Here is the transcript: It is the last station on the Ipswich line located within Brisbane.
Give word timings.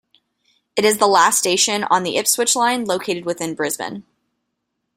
It 0.75 0.83
is 0.83 0.97
the 0.97 1.05
last 1.05 1.37
station 1.37 1.83
on 1.83 2.01
the 2.01 2.17
Ipswich 2.17 2.55
line 2.55 2.85
located 2.85 3.23
within 3.23 3.53
Brisbane. 3.53 4.03